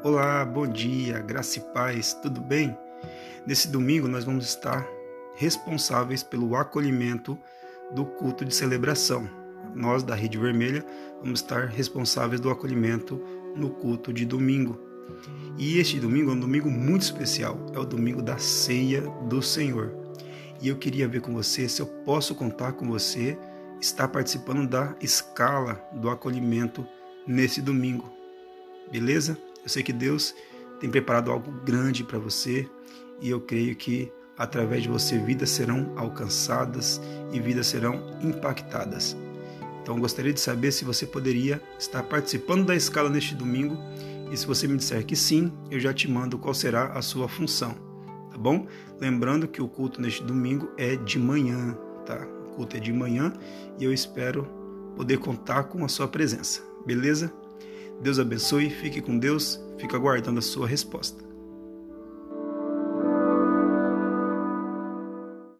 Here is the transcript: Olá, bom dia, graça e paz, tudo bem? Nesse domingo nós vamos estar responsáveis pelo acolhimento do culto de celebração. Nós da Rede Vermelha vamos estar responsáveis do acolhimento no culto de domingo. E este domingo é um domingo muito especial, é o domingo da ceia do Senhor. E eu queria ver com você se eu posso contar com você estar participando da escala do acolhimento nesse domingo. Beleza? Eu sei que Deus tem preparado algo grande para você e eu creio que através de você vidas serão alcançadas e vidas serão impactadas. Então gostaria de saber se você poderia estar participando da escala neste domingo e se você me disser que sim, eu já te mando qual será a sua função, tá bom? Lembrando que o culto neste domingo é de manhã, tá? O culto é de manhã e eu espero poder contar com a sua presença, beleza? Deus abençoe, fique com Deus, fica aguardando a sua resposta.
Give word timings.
Olá, 0.00 0.44
bom 0.44 0.64
dia, 0.64 1.18
graça 1.18 1.58
e 1.58 1.62
paz, 1.74 2.14
tudo 2.14 2.40
bem? 2.40 2.78
Nesse 3.44 3.66
domingo 3.66 4.06
nós 4.06 4.22
vamos 4.24 4.44
estar 4.44 4.86
responsáveis 5.34 6.22
pelo 6.22 6.54
acolhimento 6.54 7.36
do 7.92 8.04
culto 8.04 8.44
de 8.44 8.54
celebração. 8.54 9.28
Nós 9.74 10.04
da 10.04 10.14
Rede 10.14 10.38
Vermelha 10.38 10.86
vamos 11.20 11.40
estar 11.40 11.66
responsáveis 11.66 12.40
do 12.40 12.48
acolhimento 12.48 13.20
no 13.56 13.70
culto 13.70 14.12
de 14.12 14.24
domingo. 14.24 14.78
E 15.58 15.78
este 15.78 15.98
domingo 15.98 16.30
é 16.30 16.34
um 16.34 16.40
domingo 16.40 16.70
muito 16.70 17.02
especial, 17.02 17.58
é 17.74 17.78
o 17.80 17.84
domingo 17.84 18.22
da 18.22 18.38
ceia 18.38 19.00
do 19.28 19.42
Senhor. 19.42 19.92
E 20.62 20.68
eu 20.68 20.76
queria 20.76 21.08
ver 21.08 21.22
com 21.22 21.34
você 21.34 21.68
se 21.68 21.82
eu 21.82 21.86
posso 21.86 22.36
contar 22.36 22.74
com 22.74 22.86
você 22.86 23.36
estar 23.80 24.06
participando 24.06 24.64
da 24.64 24.94
escala 25.00 25.74
do 25.92 26.08
acolhimento 26.08 26.86
nesse 27.26 27.60
domingo. 27.60 28.08
Beleza? 28.92 29.36
Eu 29.62 29.68
sei 29.68 29.82
que 29.82 29.92
Deus 29.92 30.34
tem 30.80 30.90
preparado 30.90 31.30
algo 31.30 31.50
grande 31.64 32.04
para 32.04 32.18
você 32.18 32.68
e 33.20 33.28
eu 33.30 33.40
creio 33.40 33.74
que 33.74 34.12
através 34.36 34.82
de 34.82 34.88
você 34.88 35.18
vidas 35.18 35.50
serão 35.50 35.92
alcançadas 35.96 37.00
e 37.32 37.40
vidas 37.40 37.66
serão 37.66 38.16
impactadas. 38.22 39.16
Então 39.82 39.98
gostaria 39.98 40.32
de 40.32 40.40
saber 40.40 40.70
se 40.70 40.84
você 40.84 41.06
poderia 41.06 41.60
estar 41.78 42.02
participando 42.02 42.66
da 42.66 42.76
escala 42.76 43.08
neste 43.08 43.34
domingo 43.34 43.76
e 44.30 44.36
se 44.36 44.46
você 44.46 44.68
me 44.68 44.76
disser 44.76 45.04
que 45.04 45.16
sim, 45.16 45.52
eu 45.70 45.80
já 45.80 45.92
te 45.92 46.08
mando 46.08 46.38
qual 46.38 46.54
será 46.54 46.92
a 46.92 47.02
sua 47.02 47.28
função, 47.28 47.74
tá 48.30 48.36
bom? 48.38 48.66
Lembrando 49.00 49.48
que 49.48 49.62
o 49.62 49.68
culto 49.68 50.00
neste 50.00 50.22
domingo 50.22 50.70
é 50.76 50.94
de 50.94 51.18
manhã, 51.18 51.76
tá? 52.04 52.26
O 52.46 52.54
culto 52.54 52.76
é 52.76 52.80
de 52.80 52.92
manhã 52.92 53.32
e 53.78 53.84
eu 53.84 53.92
espero 53.92 54.46
poder 54.94 55.18
contar 55.18 55.64
com 55.64 55.84
a 55.84 55.88
sua 55.88 56.06
presença, 56.06 56.62
beleza? 56.84 57.32
Deus 58.00 58.18
abençoe, 58.18 58.70
fique 58.70 59.00
com 59.00 59.18
Deus, 59.18 59.60
fica 59.78 59.96
aguardando 59.96 60.38
a 60.38 60.42
sua 60.42 60.66
resposta. 60.66 61.22